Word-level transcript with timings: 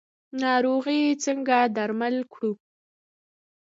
ناروغي 0.41 1.01
څنګه 1.23 1.57
درمل 1.75 2.15
کړو؟ 2.33 2.51